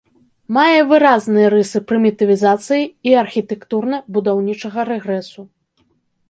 [0.55, 5.41] Мае выразныя рысы прымітывізацыі і архітэктурна-будаўнічага рэгрэсу.